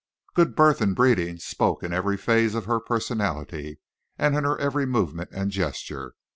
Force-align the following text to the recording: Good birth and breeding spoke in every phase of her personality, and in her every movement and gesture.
Good 0.33 0.55
birth 0.55 0.81
and 0.81 0.95
breeding 0.95 1.37
spoke 1.37 1.83
in 1.83 1.93
every 1.93 2.17
phase 2.17 2.55
of 2.55 2.65
her 2.65 2.79
personality, 2.79 3.77
and 4.17 4.35
in 4.35 4.45
her 4.45 4.57
every 4.57 4.87
movement 4.87 5.29
and 5.31 5.51
gesture. 5.51 6.15